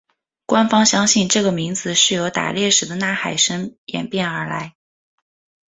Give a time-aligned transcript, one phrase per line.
[0.47, 4.73] 官方相信这个名字是由打猎时的呐喊声演变而来。